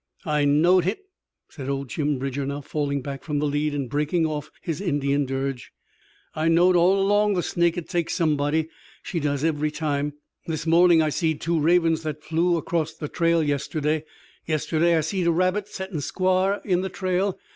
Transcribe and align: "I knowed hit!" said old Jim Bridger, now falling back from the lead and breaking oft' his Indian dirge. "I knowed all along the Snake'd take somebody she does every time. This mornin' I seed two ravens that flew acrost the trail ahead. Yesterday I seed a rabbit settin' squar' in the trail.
"I 0.25 0.45
knowed 0.45 0.85
hit!" 0.85 1.01
said 1.49 1.69
old 1.69 1.89
Jim 1.89 2.17
Bridger, 2.17 2.43
now 2.43 2.61
falling 2.61 3.03
back 3.03 3.21
from 3.23 3.37
the 3.37 3.45
lead 3.45 3.75
and 3.75 3.87
breaking 3.87 4.25
oft' 4.25 4.51
his 4.59 4.81
Indian 4.81 5.27
dirge. 5.27 5.71
"I 6.33 6.47
knowed 6.47 6.75
all 6.75 6.99
along 6.99 7.35
the 7.35 7.43
Snake'd 7.43 7.87
take 7.87 8.09
somebody 8.09 8.67
she 9.03 9.19
does 9.19 9.43
every 9.43 9.69
time. 9.69 10.13
This 10.47 10.65
mornin' 10.65 11.03
I 11.03 11.09
seed 11.09 11.39
two 11.39 11.59
ravens 11.59 12.01
that 12.01 12.23
flew 12.23 12.57
acrost 12.57 12.99
the 12.99 13.09
trail 13.09 13.41
ahead. 13.41 14.03
Yesterday 14.47 14.97
I 14.97 15.01
seed 15.01 15.27
a 15.27 15.31
rabbit 15.31 15.67
settin' 15.67 16.01
squar' 16.01 16.61
in 16.65 16.81
the 16.81 16.89
trail. 16.89 17.37